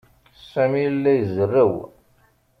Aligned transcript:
Sami 0.51 0.79
yella 0.81 1.11
izerrew. 1.21 1.73